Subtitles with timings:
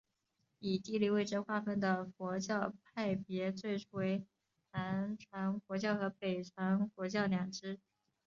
[0.57, 4.25] 以地理位置划分的佛教派别最初为
[4.71, 7.79] 南传佛教和北传佛教两支。